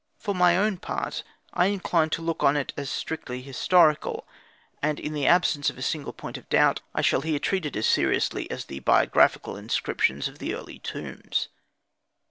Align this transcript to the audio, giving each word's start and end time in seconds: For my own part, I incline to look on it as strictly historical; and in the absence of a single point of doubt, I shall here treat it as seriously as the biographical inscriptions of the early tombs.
For 0.17 0.33
my 0.33 0.57
own 0.57 0.77
part, 0.77 1.21
I 1.53 1.67
incline 1.67 2.09
to 2.09 2.23
look 2.23 2.41
on 2.41 2.57
it 2.57 2.73
as 2.75 2.89
strictly 2.89 3.43
historical; 3.43 4.25
and 4.81 4.99
in 4.99 5.13
the 5.13 5.27
absence 5.27 5.69
of 5.69 5.77
a 5.77 5.83
single 5.83 6.11
point 6.11 6.39
of 6.39 6.49
doubt, 6.49 6.81
I 6.95 7.01
shall 7.03 7.21
here 7.21 7.37
treat 7.37 7.67
it 7.67 7.75
as 7.75 7.85
seriously 7.85 8.49
as 8.49 8.65
the 8.65 8.79
biographical 8.79 9.55
inscriptions 9.55 10.27
of 10.27 10.39
the 10.39 10.55
early 10.55 10.79
tombs. 10.79 11.49